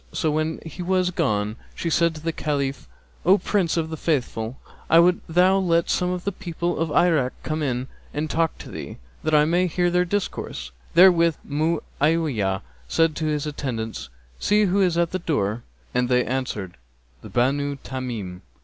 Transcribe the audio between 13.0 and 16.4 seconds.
to his attendants, 'See who is at the door?' And they